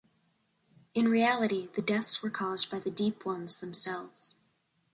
In 0.95 1.09
reality, 1.09 1.67
the 1.75 1.81
deaths 1.83 2.23
were 2.23 2.31
caused 2.31 2.71
by 2.71 2.79
the 2.79 2.89
Deep 2.89 3.23
Ones 3.23 3.59
themselves. 3.59 4.33